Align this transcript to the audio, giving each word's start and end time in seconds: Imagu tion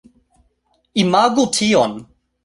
Imagu 1.03 1.43
tion 1.55 1.91